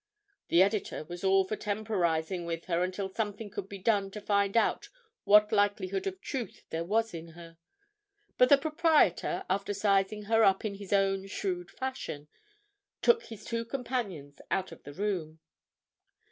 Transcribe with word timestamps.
The 0.47 0.63
editor 0.63 1.03
was 1.03 1.23
all 1.23 1.43
for 1.45 1.55
temporizing 1.55 2.47
with 2.47 2.65
her 2.65 2.81
until 2.83 3.07
something 3.07 3.51
could 3.51 3.69
be 3.69 3.77
done 3.77 4.09
to 4.09 4.19
find 4.19 4.57
out 4.57 4.89
what 5.25 5.51
likelihood 5.51 6.07
of 6.07 6.19
truth 6.21 6.63
there 6.71 6.83
was 6.83 7.13
in 7.13 7.27
her, 7.33 7.59
but 8.35 8.49
the 8.49 8.57
proprietor, 8.57 9.45
after 9.47 9.75
sizing 9.75 10.23
her 10.23 10.43
up 10.43 10.65
in 10.65 10.73
his 10.73 10.91
own 10.91 11.27
shrewd 11.27 11.69
fashion, 11.69 12.29
took 13.03 13.25
his 13.25 13.45
two 13.45 13.63
companions 13.63 14.41
out 14.49 14.71
of 14.71 14.81
the 14.85 14.93
room. 14.95 15.39